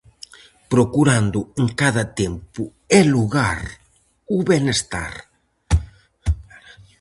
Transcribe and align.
Procurando 0.73 1.39
en 1.61 1.67
cada 1.81 2.03
tempo 2.21 2.61
e 2.97 2.99
lugar 3.15 3.59
o 4.35 4.37
benestar. 4.49 5.13